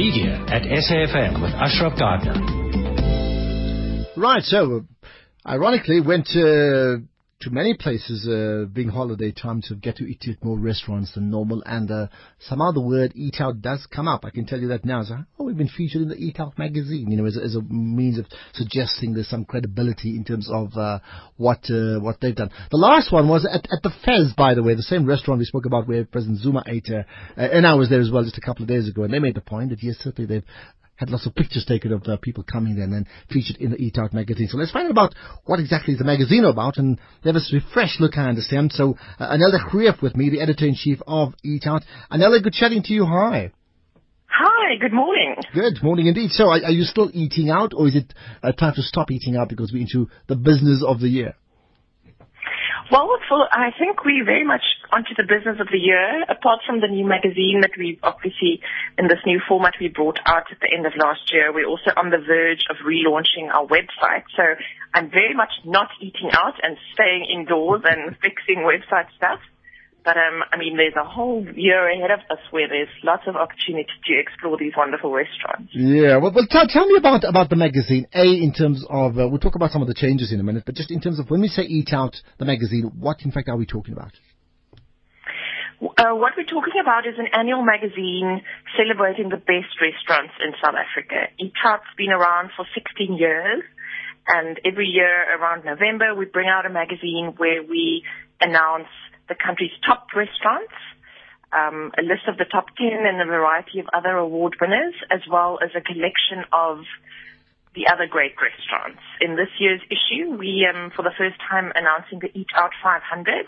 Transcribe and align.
Media 0.00 0.42
at 0.48 0.62
SAFM 0.62 1.42
with 1.42 1.52
Ashraf 1.52 1.98
Garda. 1.98 2.32
Right, 4.16 4.42
so 4.42 4.86
ironically 5.46 6.00
went 6.00 6.26
uh, 6.34 7.04
to 7.40 7.50
many 7.50 7.74
places 7.74 8.28
uh, 8.28 8.66
being 8.70 8.88
holiday 8.88 9.32
time 9.32 9.62
to 9.62 9.74
get 9.74 9.96
to 9.96 10.04
eat 10.04 10.22
at 10.28 10.44
more 10.44 10.58
restaurants 10.58 11.14
than 11.14 11.30
normal 11.30 11.62
and 11.64 11.90
uh, 11.90 12.06
somehow 12.38 12.70
the 12.70 12.80
word 12.80 13.12
eat 13.14 13.36
out 13.40 13.62
does 13.62 13.86
come 13.94 14.06
up. 14.06 14.24
I 14.24 14.30
can 14.30 14.44
tell 14.44 14.60
you 14.60 14.68
that 14.68 14.84
now. 14.84 15.02
So, 15.02 15.16
oh, 15.38 15.44
we've 15.44 15.56
been 15.56 15.68
featured 15.68 16.02
in 16.02 16.08
the 16.08 16.16
Eat 16.16 16.38
Out 16.38 16.58
magazine, 16.58 17.10
you 17.10 17.16
know, 17.16 17.24
as, 17.24 17.38
as 17.38 17.56
a 17.56 17.62
means 17.62 18.18
of 18.18 18.26
suggesting 18.52 19.14
there's 19.14 19.28
some 19.28 19.46
credibility 19.46 20.16
in 20.16 20.24
terms 20.24 20.50
of 20.52 20.76
uh, 20.76 20.98
what 21.36 21.64
uh, 21.70 21.98
what 22.00 22.20
they've 22.20 22.34
done. 22.34 22.50
The 22.70 22.76
last 22.76 23.10
one 23.10 23.28
was 23.28 23.48
at, 23.50 23.66
at 23.72 23.82
the 23.82 23.90
Fez, 24.04 24.34
by 24.36 24.54
the 24.54 24.62
way, 24.62 24.74
the 24.74 24.82
same 24.82 25.06
restaurant 25.06 25.38
we 25.38 25.46
spoke 25.46 25.66
about 25.66 25.88
where 25.88 26.04
President 26.04 26.40
Zuma 26.40 26.62
ate, 26.66 26.90
uh, 26.90 27.02
and 27.36 27.66
I 27.66 27.74
was 27.74 27.88
there 27.88 28.00
as 28.00 28.10
well 28.10 28.22
just 28.22 28.38
a 28.38 28.42
couple 28.42 28.62
of 28.62 28.68
days 28.68 28.88
ago, 28.88 29.04
and 29.04 29.14
they 29.14 29.18
made 29.18 29.34
the 29.34 29.40
point 29.40 29.70
that 29.70 29.82
yes, 29.82 29.96
certainly 29.98 30.28
they've 30.28 30.44
had 31.00 31.08
lots 31.08 31.26
of 31.26 31.34
pictures 31.34 31.64
taken 31.64 31.92
of 31.92 32.06
uh, 32.06 32.18
people 32.20 32.44
coming 32.44 32.74
there 32.76 32.84
and 32.84 32.92
then 32.92 33.06
featured 33.30 33.56
in 33.56 33.70
the 33.70 33.78
Eat 33.78 33.96
Out 33.96 34.12
magazine. 34.12 34.48
So 34.48 34.58
let's 34.58 34.70
find 34.70 34.84
out 34.86 34.90
about 34.90 35.14
what 35.46 35.58
exactly 35.58 35.94
is 35.94 35.98
the 35.98 36.04
magazine 36.04 36.44
about 36.44 36.76
and 36.76 37.00
let 37.24 37.36
us 37.36 37.50
refresh 37.52 37.98
look, 37.98 38.18
I 38.18 38.28
understand. 38.28 38.72
So 38.72 38.96
uh, 39.18 39.34
Anelde 39.34 40.02
with 40.02 40.14
me, 40.14 40.28
the 40.28 40.42
editor-in-chief 40.42 40.98
of 41.06 41.32
Eat 41.42 41.66
Out. 41.66 41.82
Anelde, 42.12 42.42
good 42.42 42.52
chatting 42.52 42.82
to 42.84 42.92
you. 42.92 43.06
Hi. 43.06 43.50
Hi, 44.26 44.76
good 44.78 44.92
morning. 44.92 45.36
Good 45.54 45.82
morning 45.82 46.06
indeed. 46.06 46.32
So 46.32 46.50
are, 46.50 46.62
are 46.62 46.70
you 46.70 46.84
still 46.84 47.10
eating 47.14 47.48
out 47.48 47.72
or 47.74 47.88
is 47.88 47.96
it 47.96 48.12
uh, 48.42 48.52
time 48.52 48.74
to 48.74 48.82
stop 48.82 49.10
eating 49.10 49.36
out 49.36 49.48
because 49.48 49.72
we're 49.72 49.80
into 49.80 50.08
the 50.28 50.36
business 50.36 50.84
of 50.86 51.00
the 51.00 51.08
year? 51.08 51.34
Well, 52.92 53.08
for, 53.28 53.48
I 53.52 53.70
think 53.78 54.04
we 54.04 54.22
very 54.24 54.44
much 54.44 54.62
onto 54.92 55.14
the 55.16 55.22
business 55.22 55.58
of 55.60 55.68
the 55.70 55.78
year. 55.78 56.22
Apart 56.28 56.60
from 56.66 56.80
the 56.80 56.88
new 56.88 57.06
magazine 57.06 57.62
that 57.62 57.72
we 57.78 57.98
obviously 58.02 58.60
in 58.98 59.08
this 59.08 59.22
new 59.24 59.40
format 59.46 59.74
we 59.80 59.88
brought 59.88 60.18
out 60.26 60.50
at 60.50 60.58
the 60.60 60.70
end 60.70 60.86
of 60.86 60.92
last 60.96 61.32
year, 61.32 61.52
we're 61.52 61.68
also 61.68 61.90
on 61.96 62.10
the 62.10 62.18
verge 62.18 62.66
of 62.70 62.76
relaunching 62.84 63.48
our 63.52 63.66
website. 63.66 64.26
So 64.36 64.44
I'm 64.94 65.10
very 65.10 65.34
much 65.34 65.52
not 65.64 65.88
eating 66.00 66.30
out 66.32 66.58
and 66.62 66.76
staying 66.94 67.26
indoors 67.30 67.82
and 67.84 68.16
fixing 68.22 68.66
website 68.66 69.08
stuff. 69.16 69.40
But 70.04 70.16
um, 70.16 70.42
I 70.50 70.56
mean, 70.56 70.76
there's 70.76 70.96
a 70.96 71.04
whole 71.04 71.44
year 71.54 71.88
ahead 71.90 72.10
of 72.10 72.20
us 72.30 72.42
where 72.50 72.68
there's 72.68 72.88
lots 73.04 73.24
of 73.26 73.36
opportunity 73.36 73.92
to 74.06 74.18
explore 74.18 74.56
these 74.56 74.72
wonderful 74.76 75.12
restaurants. 75.12 75.72
Yeah, 75.74 76.16
well, 76.16 76.32
well 76.34 76.46
tell, 76.48 76.66
tell 76.66 76.86
me 76.86 76.96
about 76.96 77.24
about 77.24 77.50
the 77.50 77.56
magazine. 77.56 78.06
A, 78.14 78.24
in 78.24 78.52
terms 78.56 78.84
of 78.88 79.18
uh, 79.18 79.28
we'll 79.28 79.40
talk 79.40 79.56
about 79.56 79.72
some 79.72 79.82
of 79.82 79.88
the 79.88 79.94
changes 79.94 80.32
in 80.32 80.40
a 80.40 80.42
minute, 80.42 80.62
but 80.64 80.74
just 80.74 80.90
in 80.90 81.00
terms 81.00 81.18
of 81.18 81.28
when 81.28 81.42
we 81.42 81.48
say 81.48 81.62
Eat 81.62 81.92
Out, 81.92 82.16
the 82.38 82.46
magazine, 82.46 82.90
what 82.98 83.20
in 83.22 83.30
fact 83.30 83.48
are 83.48 83.56
we 83.56 83.66
talking 83.66 83.92
about? 83.92 84.12
Uh, 85.80 86.12
what 86.12 86.36
we're 86.36 86.44
talking 86.44 86.76
about 86.80 87.06
is 87.06 87.16
an 87.16 87.28
annual 87.32 87.64
magazine 87.64 88.42
celebrating 88.76 89.30
the 89.30 89.40
best 89.40 89.72
restaurants 89.80 90.34
in 90.44 90.52
South 90.62 90.76
Africa. 90.76 91.32
Eat 91.40 91.56
Out's 91.64 91.88
been 91.96 92.12
around 92.12 92.50
for 92.54 92.66
16 92.74 93.16
years. 93.16 93.62
And 94.28 94.60
every 94.64 94.86
year 94.86 95.40
around 95.40 95.64
November, 95.64 96.14
we 96.14 96.26
bring 96.26 96.48
out 96.48 96.66
a 96.66 96.70
magazine 96.70 97.32
where 97.38 97.62
we 97.62 98.04
announce 98.40 98.92
the 99.28 99.34
country's 99.34 99.72
top 99.86 100.06
restaurants, 100.14 100.76
um, 101.50 101.92
a 101.96 102.02
list 102.02 102.28
of 102.28 102.36
the 102.36 102.44
top 102.44 102.66
10 102.76 102.86
and 102.92 103.20
a 103.20 103.24
variety 103.24 103.80
of 103.80 103.86
other 103.94 104.16
award 104.16 104.56
winners, 104.60 104.94
as 105.10 105.20
well 105.30 105.58
as 105.64 105.70
a 105.74 105.80
collection 105.80 106.44
of 106.52 106.84
the 107.74 107.88
other 107.88 108.06
great 108.06 108.34
restaurants. 108.36 109.00
In 109.20 109.36
this 109.36 109.48
year's 109.58 109.80
issue, 109.88 110.36
we, 110.36 110.68
um, 110.68 110.92
for 110.94 111.02
the 111.02 111.14
first 111.16 111.40
time, 111.48 111.72
announcing 111.74 112.18
the 112.20 112.28
Eat 112.36 112.52
Out 112.54 112.72
500. 112.82 113.46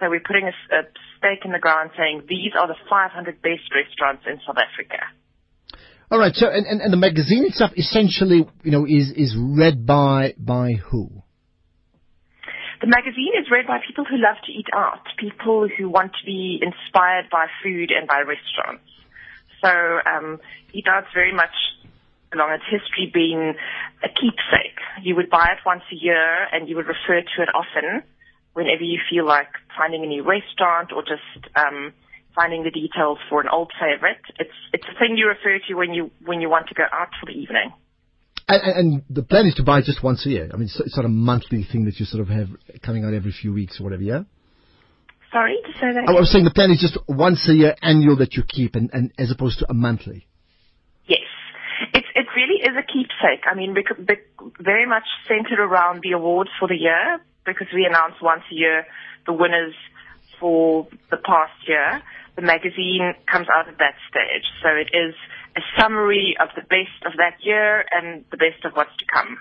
So 0.00 0.08
we're 0.08 0.20
putting 0.20 0.44
a, 0.46 0.74
a 0.74 0.82
stake 1.18 1.44
in 1.44 1.52
the 1.52 1.58
ground 1.58 1.90
saying 1.96 2.22
these 2.28 2.52
are 2.58 2.68
the 2.68 2.76
500 2.88 3.42
best 3.42 3.66
restaurants 3.74 4.24
in 4.26 4.38
South 4.46 4.56
Africa. 4.56 5.02
All 6.10 6.18
right. 6.18 6.34
So, 6.34 6.48
and, 6.48 6.66
and, 6.66 6.80
and 6.80 6.92
the 6.92 6.96
magazine 6.96 7.44
itself 7.44 7.72
essentially, 7.76 8.46
you 8.62 8.70
know, 8.70 8.86
is, 8.86 9.10
is 9.12 9.36
read 9.36 9.84
by, 9.84 10.34
by 10.38 10.74
who? 10.74 11.10
The 12.80 12.86
magazine 12.86 13.34
is 13.34 13.50
read 13.50 13.66
by 13.66 13.78
people 13.84 14.04
who 14.04 14.16
love 14.16 14.36
to 14.46 14.52
eat 14.52 14.68
out, 14.72 15.02
people 15.18 15.66
who 15.66 15.90
want 15.90 16.12
to 16.12 16.24
be 16.24 16.62
inspired 16.62 17.26
by 17.30 17.46
food 17.62 17.90
and 17.90 18.06
by 18.06 18.22
restaurants. 18.22 18.86
So 19.62 19.68
um, 19.68 20.38
Eat 20.72 20.86
Out's 20.88 21.08
very 21.12 21.34
much 21.34 21.50
along 22.32 22.52
its 22.52 22.64
history 22.70 23.10
been 23.12 23.54
a 24.04 24.08
keepsake. 24.08 24.78
You 25.02 25.16
would 25.16 25.28
buy 25.28 25.58
it 25.58 25.66
once 25.66 25.82
a 25.90 25.96
year 25.96 26.46
and 26.52 26.68
you 26.68 26.76
would 26.76 26.86
refer 26.86 27.20
to 27.20 27.42
it 27.42 27.48
often 27.52 28.04
whenever 28.54 28.82
you 28.82 29.00
feel 29.10 29.26
like 29.26 29.50
finding 29.78 30.02
a 30.02 30.06
new 30.06 30.24
restaurant 30.26 30.90
or 30.92 31.02
just 31.02 31.46
um, 31.56 31.94
finding 32.34 32.64
the 32.64 32.70
details 32.70 33.18
for 33.30 33.40
an 33.40 33.48
old 33.50 33.70
favorite. 33.80 34.22
It's 34.38 34.58
it's 34.72 34.84
a 34.84 34.98
thing 34.98 35.16
you 35.16 35.28
refer 35.28 35.58
to 35.68 35.74
when 35.74 35.94
you 35.94 36.10
when 36.24 36.40
you 36.40 36.50
want 36.50 36.68
to 36.68 36.74
go 36.74 36.84
out 36.92 37.08
for 37.20 37.26
the 37.26 37.38
evening. 37.38 37.72
And, 38.50 38.62
and, 38.62 39.02
the 39.10 39.22
plan 39.22 39.44
is 39.44 39.54
to 39.56 39.62
buy 39.62 39.82
just 39.82 40.02
once 40.02 40.24
a 40.24 40.30
year. 40.30 40.48
I 40.50 40.56
mean, 40.56 40.70
it's 40.72 40.94
sort 40.94 41.04
of 41.04 41.10
a 41.10 41.14
monthly 41.14 41.64
thing 41.70 41.84
that 41.84 42.00
you 42.00 42.06
sort 42.06 42.22
of 42.22 42.28
have 42.28 42.48
coming 42.82 43.04
out 43.04 43.12
every 43.12 43.30
few 43.30 43.52
weeks 43.52 43.78
or 43.78 43.84
whatever, 43.84 44.02
yeah? 44.02 44.22
Sorry, 45.30 45.58
to 45.66 45.72
say 45.74 45.92
that. 45.92 46.08
I 46.08 46.12
was 46.12 46.32
saying 46.32 46.44
the 46.44 46.50
plan 46.50 46.70
is 46.70 46.80
just 46.80 46.96
once 47.06 47.46
a 47.50 47.52
year 47.52 47.76
annual 47.82 48.16
that 48.16 48.32
you 48.32 48.42
keep, 48.48 48.74
and, 48.74 48.88
and 48.94 49.12
as 49.18 49.30
opposed 49.30 49.58
to 49.58 49.66
a 49.68 49.74
monthly. 49.74 50.26
Yes, 51.04 51.28
it 51.92 52.04
it 52.14 52.26
really 52.34 52.64
is 52.64 52.72
a 52.72 52.86
keepsake. 52.86 53.44
I 53.44 53.54
mean, 53.54 53.76
very 54.58 54.86
much 54.86 55.04
centered 55.28 55.60
around 55.60 56.00
the 56.02 56.12
awards 56.12 56.50
for 56.58 56.68
the 56.68 56.76
year 56.76 57.20
because 57.44 57.68
we 57.74 57.84
announce 57.84 58.14
once 58.22 58.42
a 58.50 58.54
year 58.54 58.86
the 59.28 59.36
winners 59.36 59.76
for 60.40 60.88
the 61.12 61.18
past 61.20 61.52
year. 61.68 62.02
The 62.34 62.42
magazine 62.42 63.12
comes 63.30 63.46
out 63.52 63.68
at 63.68 63.76
that 63.78 63.94
stage, 64.08 64.46
so 64.62 64.70
it 64.72 64.88
is 64.96 65.14
a 65.56 65.60
summary 65.78 66.36
of 66.40 66.48
the 66.56 66.62
best 66.62 66.98
of 67.04 67.12
that 67.18 67.36
year 67.44 67.84
and 67.92 68.24
the 68.30 68.38
best 68.38 68.64
of 68.64 68.72
what's 68.72 68.96
to 68.98 69.04
come. 69.12 69.38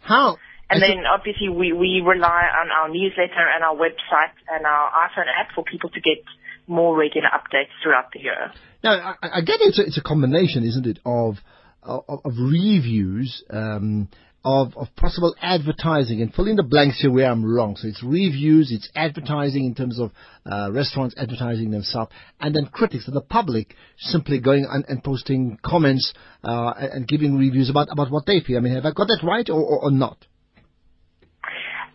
How? 0.00 0.36
And 0.70 0.82
then 0.82 1.04
obviously 1.06 1.48
we, 1.48 1.72
we 1.72 2.02
rely 2.04 2.44
on 2.60 2.70
our 2.70 2.88
newsletter 2.88 3.46
and 3.54 3.64
our 3.64 3.76
website 3.76 4.36
and 4.50 4.64
our 4.64 4.90
iPhone 5.08 5.28
app 5.28 5.54
for 5.54 5.64
people 5.64 5.90
to 5.90 6.00
get 6.00 6.24
more 6.66 6.96
regular 6.96 7.28
updates 7.28 7.72
throughout 7.82 8.12
the 8.12 8.20
year. 8.20 8.52
Now, 8.82 9.16
I, 9.22 9.38
I 9.38 9.40
get 9.40 9.60
it's 9.60 9.78
a, 9.78 9.82
it's 9.82 9.98
a 9.98 10.02
combination, 10.02 10.64
isn't 10.64 10.86
it, 10.86 10.98
of, 11.04 11.36
of, 11.84 12.04
of 12.08 12.32
reviews 12.38 13.44
um, 13.50 14.08
of, 14.44 14.76
of 14.76 14.88
possible 14.96 15.34
advertising 15.40 16.20
and 16.20 16.32
fill 16.34 16.46
in 16.46 16.56
the 16.56 16.62
blanks 16.62 17.00
here 17.00 17.10
where 17.10 17.30
I'm 17.30 17.44
wrong. 17.44 17.76
So 17.76 17.88
it's 17.88 18.02
reviews, 18.02 18.70
it's 18.70 18.90
advertising 18.94 19.64
in 19.64 19.74
terms 19.74 19.98
of 19.98 20.10
uh, 20.44 20.70
restaurants 20.70 21.14
advertising 21.16 21.70
themselves, 21.70 22.12
and 22.40 22.54
then 22.54 22.66
critics 22.66 23.06
and 23.06 23.16
the 23.16 23.22
public 23.22 23.74
simply 23.96 24.40
going 24.40 24.66
and, 24.70 24.84
and 24.86 25.02
posting 25.02 25.58
comments 25.64 26.12
uh, 26.42 26.74
and 26.76 27.08
giving 27.08 27.38
reviews 27.38 27.70
about, 27.70 27.88
about 27.90 28.10
what 28.10 28.26
they 28.26 28.40
feel. 28.40 28.58
I 28.58 28.60
mean, 28.60 28.74
have 28.74 28.84
I 28.84 28.92
got 28.92 29.06
that 29.06 29.20
right 29.22 29.48
or, 29.48 29.60
or, 29.60 29.84
or 29.84 29.90
not? 29.90 30.18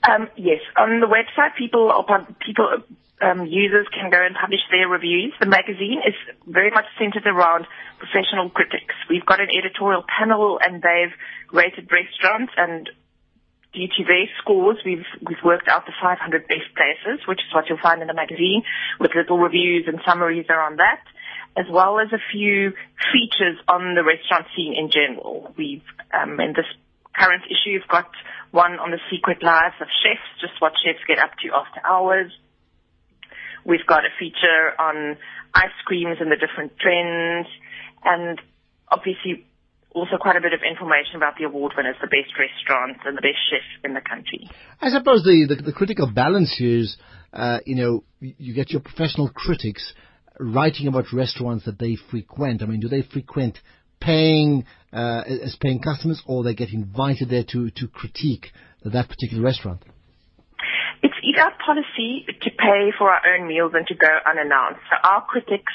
Um, 0.09 0.29
yes, 0.38 0.61
on 0.77 1.01
the 1.01 1.07
website, 1.07 1.56
people 1.57 1.91
people 2.44 2.66
um, 3.22 3.46
users 3.46 3.88
can 3.94 4.09
go 4.09 4.19
and 4.24 4.35
publish 4.35 4.63
their 4.72 4.88
reviews. 4.88 5.34
The 5.40 5.47
magazine 5.47 6.02
is 6.06 6.16
very 6.47 6.72
much 6.72 6.85
centered 6.97 7.28
around 7.28 7.68
professional 8.00 8.50
critics. 8.50 8.96
We've 9.09 9.25
got 9.25 9.41
an 9.41 9.50
editorial 9.52 10.03
panel 10.07 10.59
and 10.63 10.81
they've 10.81 11.13
rated 11.52 11.91
restaurants 11.91 12.53
and 12.56 12.90
due 13.74 13.88
to 13.88 14.03
their 14.03 14.25
scores, 14.41 14.78
we've, 14.85 15.06
we've 15.22 15.44
worked 15.46 15.68
out 15.68 15.85
the 15.85 15.94
500 16.02 16.47
best 16.47 16.74
places, 16.74 17.22
which 17.28 17.40
is 17.40 17.53
what 17.53 17.69
you'll 17.69 17.81
find 17.81 18.02
in 18.02 18.07
the 18.07 18.13
magazine 18.13 18.63
with 19.00 19.12
little 19.16 19.38
reviews 19.38 19.86
and 19.88 20.00
summaries 20.06 20.46
around 20.50 20.80
that, 20.80 21.01
as 21.57 21.66
well 21.69 22.00
as 22.00 22.09
a 22.12 22.22
few 22.31 22.74
features 23.13 23.57
on 23.68 23.94
the 23.94 24.03
restaurant 24.03 24.47
scene 24.56 24.74
in 24.74 24.90
general. 24.90 25.53
We've, 25.57 25.86
um, 26.13 26.40
in 26.40 26.53
this 26.57 26.66
current 27.13 27.44
issue, 27.46 27.78
we've 27.78 27.88
got 27.88 28.09
one 28.51 28.80
on 28.80 28.90
the 28.90 29.00
secret 29.12 29.44
lives 29.44 29.75
of 29.81 29.88
chefs, 30.01 30.25
just 30.41 30.59
what 30.59 30.74
chefs 30.84 31.06
get 31.07 31.19
up 31.19 31.31
to 31.44 31.53
after 31.53 31.80
hours. 31.86 32.31
We've 33.66 33.86
got 33.88 34.06
a 34.06 34.14
feature 34.20 34.80
on 34.80 35.18
ice 35.53 35.78
creams 35.86 36.18
and 36.20 36.31
the 36.31 36.38
different 36.38 36.78
trends, 36.80 37.47
and 38.03 38.39
obviously 38.89 39.45
also 39.92 40.18
quite 40.19 40.36
a 40.36 40.42
bit 40.42 40.54
of 40.54 40.60
information 40.62 41.16
about 41.16 41.33
the 41.38 41.45
award 41.45 41.74
winners, 41.75 41.95
the 42.01 42.07
best 42.07 42.31
restaurants 42.38 43.00
and 43.06 43.18
the 43.18 43.22
best 43.22 43.39
chefs 43.50 43.66
in 43.83 43.94
the 43.94 44.01
country. 44.01 44.50
I 44.81 44.89
suppose 44.89 45.24
the, 45.24 45.45
the, 45.50 45.63
the 45.63 45.74
critical 45.74 46.12
balance 46.12 46.56
here 46.57 46.80
is, 46.80 46.98
uh, 47.33 47.60
you 47.66 47.75
know, 47.75 48.04
you 48.19 48.54
get 48.54 48.69
your 48.69 48.81
professional 48.81 49.30
critics 49.30 49.94
writing 50.39 50.88
about 50.88 51.06
restaurants 51.12 51.66
that 51.66 51.80
they 51.80 51.98
frequent. 52.10 52.62
I 52.62 52.66
mean, 52.66 52.80
do 52.80 52.88
they 52.88 53.01
frequent 53.01 53.57
paying 54.00 54.66
uh, 54.94 55.24
as 55.44 55.57
paying 55.60 55.81
customers, 55.81 56.22
or 56.25 56.44
they 56.44 56.56
get 56.56 56.69
invited 56.69 57.30
there 57.30 57.44
to 57.51 57.69
to 57.72 57.88
critique 57.88 58.48
that 58.83 59.10
particular 59.10 59.44
restaurant? 59.44 59.83
It's 61.01 61.16
Eat 61.24 61.38
Out 61.38 61.54
policy 61.63 62.25
to 62.28 62.50
pay 62.51 62.92
for 62.98 63.10
our 63.10 63.22
own 63.36 63.48
meals 63.48 63.72
and 63.74 63.88
to 63.88 63.96
go 63.96 64.10
unannounced. 64.25 64.81
So 64.90 64.98
our 65.04 65.25
critics 65.25 65.74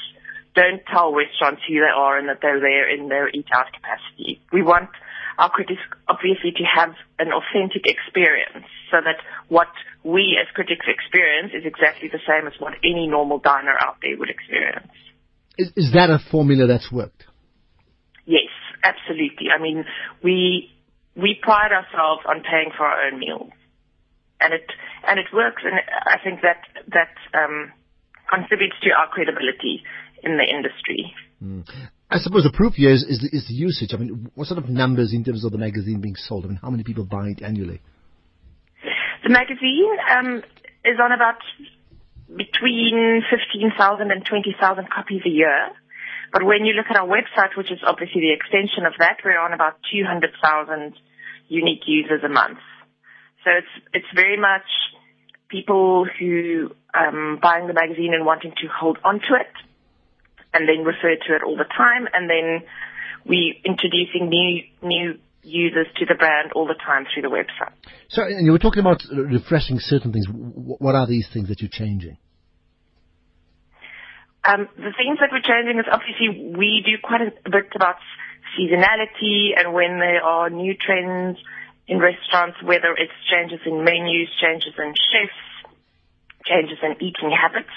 don't 0.53 0.81
tell 0.91 1.13
restaurants 1.13 1.61
who 1.67 1.75
they 1.75 1.93
are 1.93 2.17
and 2.17 2.29
that 2.29 2.39
they're 2.41 2.59
there 2.59 2.89
in 2.89 3.09
their 3.09 3.29
eat 3.29 3.47
out 3.53 3.67
capacity. 3.73 4.41
We 4.53 4.61
want 4.61 4.89
our 5.37 5.49
critics 5.49 5.81
obviously 6.07 6.51
to 6.51 6.63
have 6.63 6.95
an 7.19 7.33
authentic 7.33 7.83
experience 7.85 8.65
so 8.89 8.97
that 9.03 9.19
what 9.49 9.67
we 10.03 10.39
as 10.39 10.47
critics 10.53 10.85
experience 10.87 11.51
is 11.53 11.65
exactly 11.65 12.07
the 12.07 12.23
same 12.23 12.47
as 12.47 12.53
what 12.59 12.73
any 12.83 13.07
normal 13.07 13.39
diner 13.39 13.75
out 13.81 13.97
there 14.01 14.17
would 14.17 14.29
experience. 14.29 14.93
Is, 15.57 15.71
is 15.75 15.91
that 15.93 16.09
a 16.09 16.19
formula 16.31 16.67
that's 16.67 16.91
worked? 16.91 17.25
Yes. 18.25 18.51
Absolutely. 18.85 19.47
I 19.49 19.59
mean, 19.59 19.83
we 20.23 20.69
we 21.15 21.39
pride 21.41 21.71
ourselves 21.71 22.21
on 22.29 22.43
paying 22.43 22.69
for 22.77 22.85
our 22.85 23.07
own 23.07 23.19
meals, 23.19 23.49
and 24.39 24.53
it 24.53 24.69
and 25.07 25.19
it 25.19 25.27
works. 25.33 25.63
And 25.63 25.75
I 26.05 26.17
think 26.23 26.41
that 26.41 26.61
that 26.93 27.15
um, 27.37 27.71
contributes 28.29 28.75
to 28.83 28.89
our 28.91 29.07
credibility 29.09 29.83
in 30.23 30.37
the 30.37 30.43
industry. 30.43 31.13
Mm. 31.43 31.63
I 32.09 32.17
suppose 32.19 32.43
the 32.43 32.53
proof 32.53 32.75
here 32.75 32.91
is, 32.91 33.03
is 33.03 33.19
the, 33.19 33.29
is, 33.35 33.47
the, 33.47 33.53
usage. 33.53 33.93
I 33.93 33.97
mean, 33.97 34.31
what 34.35 34.47
sort 34.47 34.59
of 34.59 34.69
numbers 34.69 35.11
in 35.13 35.23
terms 35.23 35.43
of 35.43 35.51
the 35.51 35.57
magazine 35.57 36.01
being 36.01 36.15
sold? 36.15 36.45
I 36.45 36.49
mean, 36.49 36.59
how 36.61 36.69
many 36.69 36.83
people 36.83 37.03
buy 37.03 37.29
it 37.29 37.41
annually? 37.41 37.81
The 39.23 39.29
magazine 39.29 39.89
um, 40.15 40.43
is 40.85 41.01
on 41.01 41.11
about 41.11 41.41
between 42.29 43.21
15,000 43.25 44.11
and 44.11 44.25
20,000 44.25 44.89
copies 44.89 45.21
a 45.25 45.29
year. 45.29 45.69
But 46.31 46.43
when 46.43 46.65
you 46.65 46.73
look 46.73 46.87
at 46.89 46.97
our 46.97 47.07
website, 47.07 47.57
which 47.57 47.71
is 47.71 47.79
obviously 47.85 48.21
the 48.21 48.33
extension 48.33 48.85
of 48.85 48.93
that, 48.99 49.17
we're 49.25 49.39
on 49.39 49.53
about 49.53 49.77
200,000 49.91 50.93
unique 51.47 51.85
users 51.85 52.21
a 52.23 52.29
month. 52.29 52.59
So 53.43 53.51
it's, 53.53 53.73
it's 53.93 54.11
very 54.13 54.37
much 54.37 54.65
people 55.49 56.05
who 56.19 56.71
um, 56.93 57.39
buying 57.41 57.67
the 57.67 57.73
magazine 57.73 58.13
and 58.13 58.25
wanting 58.25 58.51
to 58.51 58.67
hold 58.67 58.97
on 59.03 59.19
to 59.19 59.35
it 59.39 59.53
and 60.53 60.67
then 60.67 60.85
refer 60.85 61.15
to 61.27 61.35
it 61.35 61.43
all 61.45 61.57
the 61.57 61.69
time 61.77 62.07
and 62.13 62.29
then 62.29 62.67
we 63.25 63.59
introducing 63.65 64.29
new 64.29 64.63
new 64.81 65.19
users 65.43 65.87
to 65.97 66.05
the 66.05 66.15
brand 66.15 66.51
all 66.55 66.65
the 66.65 66.75
time 66.75 67.05
through 67.13 67.21
the 67.21 67.29
website. 67.29 67.73
So 68.09 68.23
and 68.23 68.45
you 68.45 68.51
were 68.51 68.59
talking 68.59 68.79
about 68.79 69.03
refreshing 69.11 69.77
certain 69.79 70.11
things. 70.11 70.25
What 70.29 70.95
are 70.95 71.07
these 71.07 71.27
things 71.31 71.49
that 71.49 71.61
you're 71.61 71.69
changing? 71.71 72.17
Um, 74.47 74.69
the 74.77 74.93
things 74.93 75.17
that 75.19 75.29
we're 75.31 75.41
changing 75.41 75.79
is 75.79 75.85
obviously 75.91 76.53
we 76.55 76.83
do 76.85 76.97
quite 77.01 77.21
a 77.21 77.49
bit 77.49 77.73
about 77.75 77.95
seasonality 78.57 79.57
and 79.57 79.73
when 79.73 79.99
there 79.99 80.21
are 80.23 80.49
new 80.49 80.75
trends 80.77 81.37
in 81.87 81.99
restaurants, 81.99 82.61
whether 82.63 82.93
it's 82.93 83.13
changes 83.29 83.59
in 83.65 83.83
menus, 83.83 84.29
changes 84.41 84.73
in 84.77 84.93
chefs, 85.11 85.69
changes 86.45 86.77
in 86.81 86.93
eating 87.01 87.31
habits. 87.31 87.73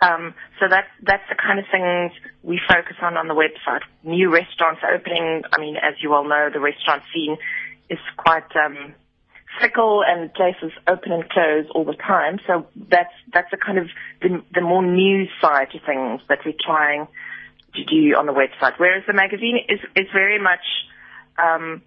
Um, 0.00 0.34
so 0.60 0.68
that 0.68 0.84
that's 1.02 1.22
the 1.28 1.36
kind 1.36 1.58
of 1.58 1.64
things 1.70 2.12
we 2.42 2.60
focus 2.68 2.96
on 3.00 3.16
on 3.16 3.28
the 3.28 3.34
website. 3.34 3.82
New 4.02 4.30
restaurants 4.32 4.82
opening. 4.82 5.42
I 5.52 5.60
mean, 5.60 5.76
as 5.76 5.94
you 6.02 6.12
all 6.14 6.28
know, 6.28 6.50
the 6.52 6.60
restaurant 6.60 7.02
scene 7.12 7.36
is 7.88 7.98
quite 8.16 8.48
um, 8.56 8.94
fickle 9.60 10.02
and 10.06 10.32
places 10.34 10.72
open 10.88 11.12
and 11.12 11.28
close 11.28 11.66
all 11.74 11.84
the 11.84 11.94
time. 11.94 12.38
So 12.46 12.66
that's 12.76 13.14
that's 13.32 13.50
the 13.50 13.56
kind 13.56 13.78
of 13.78 13.88
the, 14.20 14.42
the 14.52 14.60
more 14.60 14.84
news 14.84 15.28
side 15.40 15.70
to 15.72 15.78
things 15.80 16.20
that 16.28 16.38
we're 16.44 16.58
trying 16.60 17.06
to 17.74 17.84
do 17.84 18.16
on 18.16 18.26
the 18.26 18.32
website. 18.32 18.74
Whereas 18.78 19.04
the 19.06 19.12
magazine 19.14 19.58
is 19.68 19.80
is 19.96 20.06
very 20.12 20.40
much 20.40 20.64
um, 21.42 21.82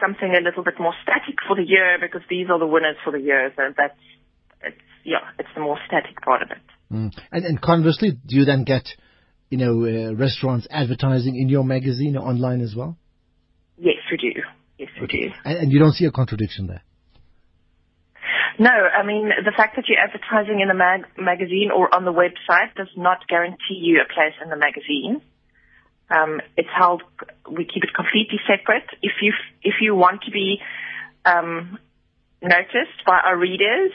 something 0.00 0.34
a 0.34 0.40
little 0.40 0.64
bit 0.64 0.74
more 0.78 0.94
static 1.02 1.36
for 1.46 1.56
the 1.56 1.62
year 1.62 1.98
because 2.00 2.22
these 2.28 2.48
are 2.50 2.58
the 2.58 2.66
winners 2.66 2.96
for 3.04 3.12
the 3.12 3.20
year. 3.20 3.52
So 3.56 3.62
that's 3.76 3.98
it's 4.62 4.76
yeah, 5.04 5.30
it's 5.38 5.48
the 5.54 5.60
more 5.60 5.78
static 5.86 6.20
part 6.22 6.42
of 6.42 6.50
it. 6.50 6.64
Mm. 6.92 7.12
And 7.30 7.44
and 7.44 7.60
conversely, 7.60 8.12
do 8.12 8.36
you 8.36 8.44
then 8.44 8.64
get 8.64 8.88
you 9.50 9.58
know 9.58 9.84
uh, 9.84 10.14
restaurants 10.14 10.66
advertising 10.70 11.36
in 11.36 11.48
your 11.48 11.64
magazine 11.64 12.16
or 12.16 12.26
online 12.26 12.60
as 12.60 12.74
well? 12.74 12.96
Yes, 13.76 14.02
we 14.10 14.16
do. 14.16 14.40
Yes, 14.78 14.90
we 14.98 15.04
okay. 15.04 15.28
do. 15.28 15.34
And, 15.44 15.58
and 15.58 15.72
you 15.72 15.78
don't 15.78 15.92
see 15.92 16.04
a 16.04 16.10
contradiction 16.10 16.66
there. 16.66 16.82
No, 18.58 18.70
I 18.70 19.06
mean, 19.06 19.30
the 19.44 19.52
fact 19.56 19.76
that 19.76 19.84
you're 19.86 20.02
advertising 20.02 20.58
in 20.60 20.68
a 20.68 20.74
mag- 20.74 21.06
magazine 21.16 21.70
or 21.70 21.94
on 21.94 22.04
the 22.04 22.12
website 22.12 22.74
does 22.74 22.90
not 22.96 23.28
guarantee 23.28 23.78
you 23.78 24.02
a 24.02 24.12
place 24.12 24.34
in 24.42 24.50
the 24.50 24.56
magazine. 24.56 25.22
Um, 26.10 26.40
it's 26.56 26.68
held, 26.74 27.02
we 27.50 27.64
keep 27.64 27.84
it 27.84 27.90
completely 27.94 28.38
separate. 28.46 28.88
If 29.02 29.12
you, 29.20 29.32
if 29.62 29.74
you 29.80 29.94
want 29.94 30.22
to 30.22 30.30
be, 30.30 30.58
um, 31.24 31.78
noticed 32.42 33.04
by 33.06 33.18
our 33.24 33.36
readers, 33.36 33.92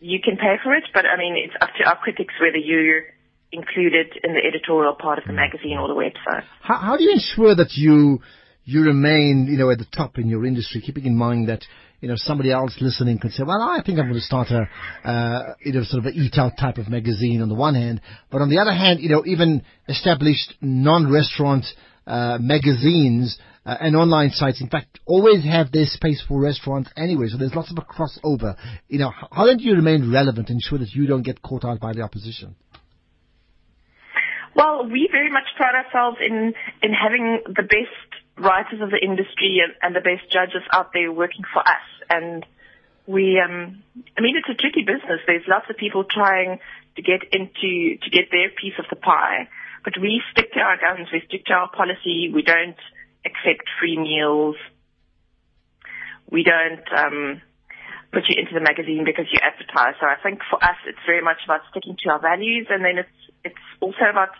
you 0.00 0.20
can 0.22 0.36
pay 0.36 0.56
for 0.62 0.74
it, 0.74 0.84
but 0.92 1.04
I 1.06 1.16
mean, 1.16 1.36
it's 1.36 1.54
up 1.60 1.70
to 1.78 1.84
our 1.88 1.96
critics 1.96 2.34
whether 2.40 2.56
you're 2.56 3.02
included 3.52 4.18
in 4.22 4.34
the 4.34 4.40
editorial 4.46 4.94
part 4.94 5.18
of 5.18 5.24
the 5.26 5.32
magazine 5.32 5.78
or 5.78 5.88
the 5.88 5.94
website. 5.94 6.44
How, 6.60 6.78
how 6.78 6.96
do 6.96 7.04
you 7.04 7.12
ensure 7.12 7.54
that 7.54 7.72
you, 7.74 8.20
you 8.64 8.82
remain, 8.82 9.46
you 9.48 9.56
know, 9.56 9.70
at 9.70 9.78
the 9.78 9.86
top 9.86 10.18
in 10.18 10.28
your 10.28 10.44
industry, 10.44 10.80
keeping 10.80 11.04
in 11.04 11.16
mind 11.16 11.48
that, 11.48 11.64
you 12.04 12.10
know, 12.10 12.16
somebody 12.18 12.52
else 12.52 12.76
listening 12.82 13.18
could 13.18 13.32
say, 13.32 13.44
well, 13.46 13.62
I 13.62 13.80
think 13.82 13.98
I'm 13.98 14.04
going 14.04 14.20
to 14.20 14.20
start 14.20 14.48
a, 14.50 14.68
uh, 15.08 15.54
you 15.64 15.72
know, 15.72 15.84
sort 15.84 16.04
of 16.04 16.12
a 16.12 16.14
eat 16.14 16.34
out 16.36 16.52
type 16.60 16.76
of 16.76 16.86
magazine 16.86 17.40
on 17.40 17.48
the 17.48 17.54
one 17.54 17.74
hand, 17.74 18.02
but 18.30 18.42
on 18.42 18.50
the 18.50 18.58
other 18.58 18.74
hand, 18.74 19.00
you 19.00 19.08
know, 19.08 19.24
even 19.24 19.62
established 19.88 20.52
non-restaurant, 20.60 21.64
uh, 22.06 22.36
magazines, 22.38 23.38
uh, 23.64 23.78
and 23.80 23.96
online 23.96 24.28
sites, 24.28 24.60
in 24.60 24.68
fact, 24.68 25.00
always 25.06 25.44
have 25.44 25.72
their 25.72 25.86
space 25.86 26.22
for 26.28 26.42
restaurants 26.42 26.90
anyway, 26.94 27.28
so 27.28 27.38
there's 27.38 27.54
lots 27.54 27.70
of 27.70 27.78
a 27.78 27.80
crossover. 27.80 28.54
You 28.88 28.98
know, 28.98 29.10
how 29.10 29.46
do 29.46 29.64
you 29.64 29.74
remain 29.74 30.12
relevant 30.12 30.50
and 30.50 30.60
ensure 30.62 30.80
that 30.80 30.90
you 30.90 31.06
don't 31.06 31.22
get 31.22 31.40
caught 31.40 31.64
out 31.64 31.80
by 31.80 31.94
the 31.94 32.02
opposition? 32.02 32.54
Well, 34.54 34.86
we 34.92 35.08
very 35.10 35.30
much 35.30 35.44
pride 35.56 35.74
ourselves 35.74 36.18
in, 36.20 36.52
in 36.82 36.92
having 36.92 37.40
the 37.46 37.62
best 37.62 38.13
writers 38.36 38.80
of 38.80 38.90
the 38.90 38.98
industry 39.02 39.62
and, 39.62 39.74
and 39.82 39.94
the 39.94 40.00
best 40.00 40.30
judges 40.30 40.62
out 40.72 40.90
there 40.92 41.12
working 41.12 41.44
for 41.52 41.60
us. 41.60 41.86
And 42.10 42.44
we, 43.06 43.40
um, 43.40 43.82
I 44.16 44.20
mean, 44.20 44.36
it's 44.36 44.48
a 44.48 44.60
tricky 44.60 44.82
business. 44.82 45.20
There's 45.26 45.46
lots 45.46 45.66
of 45.70 45.76
people 45.76 46.04
trying 46.04 46.58
to 46.96 47.02
get 47.02 47.22
into, 47.32 47.98
to 48.02 48.10
get 48.10 48.30
their 48.30 48.50
piece 48.50 48.78
of 48.78 48.86
the 48.90 48.96
pie. 48.96 49.48
But 49.84 49.94
we 50.00 50.22
stick 50.32 50.52
to 50.54 50.60
our 50.60 50.78
guns. 50.78 51.08
We 51.12 51.22
stick 51.26 51.44
to 51.46 51.52
our 51.52 51.70
policy. 51.70 52.30
We 52.32 52.42
don't 52.42 52.78
accept 53.24 53.68
free 53.78 53.98
meals. 53.98 54.56
We 56.30 56.42
don't, 56.42 56.86
um, 56.96 57.42
put 58.14 58.30
you 58.30 58.38
into 58.38 58.54
the 58.54 58.62
magazine 58.62 59.02
because 59.02 59.26
you 59.34 59.42
advertise. 59.42 59.98
So 59.98 60.06
I 60.06 60.14
think 60.22 60.38
for 60.46 60.62
us, 60.62 60.78
it's 60.86 61.02
very 61.04 61.20
much 61.20 61.42
about 61.44 61.66
sticking 61.74 61.98
to 62.06 62.14
our 62.14 62.22
values, 62.22 62.70
and 62.70 62.86
then 62.86 63.02
it's 63.02 63.18
it's 63.42 63.66
also 63.82 64.06
about 64.08 64.30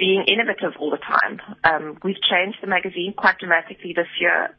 being 0.00 0.24
innovative 0.26 0.72
all 0.80 0.90
the 0.90 0.96
time. 0.96 1.36
Um, 1.62 1.98
we've 2.02 2.20
changed 2.24 2.58
the 2.62 2.66
magazine 2.66 3.12
quite 3.14 3.36
dramatically 3.38 3.92
this 3.94 4.08
year. 4.18 4.56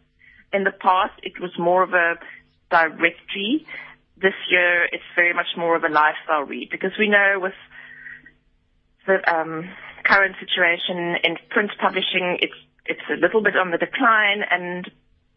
In 0.54 0.64
the 0.64 0.72
past, 0.72 1.18
it 1.24 1.42
was 1.42 1.50
more 1.58 1.82
of 1.82 1.94
a 1.94 2.22
directory. 2.70 3.66
This 4.22 4.38
year, 4.52 4.86
it's 4.86 5.10
very 5.16 5.34
much 5.34 5.58
more 5.58 5.76
of 5.76 5.84
a 5.84 5.90
lifestyle 5.90 6.46
read 6.46 6.70
because 6.70 6.92
we 7.00 7.10
know 7.10 7.42
with 7.42 7.58
the 9.08 9.18
um, 9.26 9.66
current 10.06 10.36
situation 10.38 11.18
in 11.24 11.38
print 11.50 11.72
publishing, 11.82 12.38
it's 12.40 12.54
it's 12.86 13.02
a 13.10 13.18
little 13.18 13.42
bit 13.42 13.56
on 13.58 13.72
the 13.72 13.78
decline, 13.78 14.42
and 14.46 14.86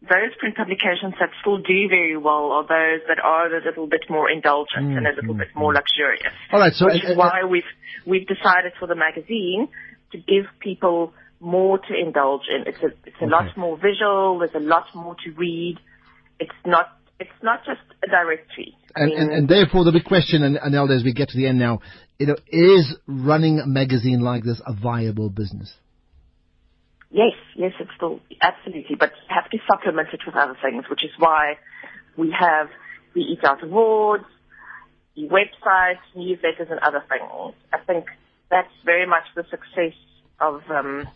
those 0.01 0.33
print 0.37 0.55
publications 0.55 1.13
that 1.19 1.29
still 1.41 1.57
do 1.57 1.87
very 1.89 2.17
well 2.17 2.51
are 2.51 2.67
those 2.67 3.01
that 3.07 3.17
are 3.23 3.47
a 3.49 3.63
little 3.63 3.87
bit 3.87 4.05
more 4.09 4.29
indulgent 4.29 4.93
mm, 4.93 4.97
and 4.97 5.07
a 5.07 5.13
little 5.15 5.33
mm, 5.33 5.39
bit 5.39 5.49
more 5.55 5.71
mm. 5.71 5.81
luxurious. 5.81 6.33
All 6.51 6.59
right, 6.59 6.73
so 6.73 6.85
which 6.85 7.03
is 7.03 7.17
why 7.17 7.41
we've 7.49 7.71
we've 8.05 8.27
decided 8.27 8.73
for 8.79 8.87
the 8.87 8.95
magazine 8.95 9.69
to 10.15 10.17
give 10.17 10.45
people 10.59 11.13
more 11.39 11.77
to 11.77 11.93
indulge 11.93 12.43
in. 12.49 12.63
It's 12.67 12.81
a 12.81 12.87
it's 13.07 13.17
a 13.21 13.25
okay. 13.25 13.31
lot 13.31 13.57
more 13.57 13.77
visual. 13.77 14.39
There's 14.39 14.55
a 14.55 14.65
lot 14.65 14.85
more 14.95 15.15
to 15.25 15.31
read. 15.31 15.77
It's 16.39 16.51
not 16.65 16.87
it's 17.19 17.29
not 17.41 17.59
just 17.65 17.81
a 18.03 18.07
directory. 18.07 18.75
And, 18.95 19.11
and, 19.11 19.31
and, 19.31 19.49
therefore, 19.49 19.83
the 19.83 19.91
big 19.91 20.05
question, 20.05 20.43
and, 20.43 20.57
Anelde, 20.57 20.95
as 20.95 21.03
we 21.03 21.13
get 21.13 21.29
to 21.29 21.37
the 21.37 21.47
end 21.47 21.59
now, 21.59 21.79
you 22.17 22.27
know, 22.27 22.35
is 22.47 22.95
running 23.07 23.59
a 23.59 23.67
magazine 23.67 24.21
like 24.21 24.43
this 24.43 24.61
a 24.65 24.73
viable 24.73 25.29
business? 25.29 25.73
Yes, 27.11 27.33
yes, 27.55 27.71
it's 27.79 27.91
still 27.95 28.19
absolutely, 28.41 28.95
but 28.97 29.11
you 29.11 29.35
have 29.35 29.49
to 29.49 29.57
supplement 29.69 30.09
it 30.13 30.21
with 30.25 30.35
other 30.35 30.57
things, 30.61 30.85
which 30.89 31.03
is 31.03 31.11
why 31.17 31.55
we 32.17 32.33
have 32.37 32.67
the 33.13 33.21
Eat 33.21 33.39
Out 33.43 33.63
Awards, 33.63 34.25
the 35.15 35.27
website, 35.27 35.99
newsletters, 36.15 36.69
and 36.69 36.79
other 36.79 37.03
things. 37.09 37.53
I 37.73 37.77
think 37.85 38.05
that's 38.55 38.71
very 38.85 39.05
much 39.05 39.27
the 39.35 39.43
success 39.51 39.95
of 40.39 40.61
um, 40.71 41.07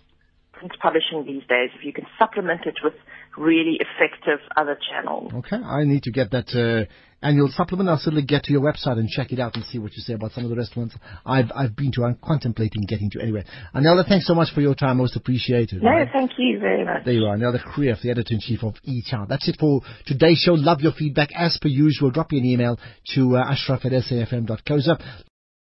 print 0.51 0.73
publishing 0.81 1.23
these 1.25 1.47
days. 1.47 1.69
If 1.77 1.85
you 1.85 1.93
can 1.93 2.05
supplement 2.19 2.65
it 2.65 2.75
with 2.83 2.93
really 3.37 3.79
effective 3.79 4.39
other 4.57 4.77
channels. 4.91 5.31
Okay, 5.33 5.55
I 5.55 5.85
need 5.85 6.03
to 6.03 6.11
get 6.11 6.31
that 6.31 6.49
uh, 6.51 6.91
annual 7.25 7.47
supplement. 7.47 7.87
I'll 7.87 7.97
certainly 7.97 8.25
get 8.25 8.43
to 8.45 8.51
your 8.51 8.61
website 8.61 8.97
and 8.99 9.07
check 9.07 9.31
it 9.31 9.39
out 9.39 9.55
and 9.55 9.63
see 9.63 9.79
what 9.79 9.93
you 9.93 10.01
say 10.01 10.13
about 10.13 10.33
some 10.33 10.43
of 10.43 10.49
the 10.49 10.57
restaurants 10.57 10.95
I've 11.25 11.49
I've 11.55 11.75
been 11.77 11.93
to. 11.93 12.03
I'm 12.03 12.17
contemplating 12.21 12.83
getting 12.89 13.09
to 13.11 13.21
anyway. 13.21 13.45
Anelde, 13.73 14.05
thanks 14.09 14.27
so 14.27 14.35
much 14.35 14.53
for 14.53 14.59
your 14.59 14.75
time. 14.75 14.97
Most 14.97 15.15
appreciated. 15.15 15.81
No, 15.81 15.91
right? 15.91 16.09
thank 16.11 16.31
you 16.37 16.59
very 16.59 16.83
much. 16.83 17.05
There 17.05 17.13
you 17.13 17.25
are, 17.25 17.37
Anelde 17.37 17.63
Greeff, 17.63 18.01
the 18.01 18.11
editor 18.11 18.33
in 18.33 18.41
chief 18.41 18.63
of 18.63 18.75
Out. 19.13 19.29
That's 19.29 19.47
it 19.47 19.55
for 19.57 19.81
today's 20.05 20.39
show. 20.39 20.53
Love 20.55 20.81
your 20.81 20.91
feedback 20.91 21.29
as 21.33 21.57
per 21.61 21.69
usual. 21.69 22.11
Drop 22.11 22.31
me 22.33 22.39
an 22.39 22.45
email 22.45 22.77
to 23.15 23.37
uh, 23.37 23.51
ashraf 23.51 23.85
at 23.85 23.93
safm.co.za. 23.93 24.99